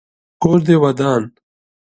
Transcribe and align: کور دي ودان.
کور 0.41 0.59
دي 0.67 0.75
ودان. 0.81 1.23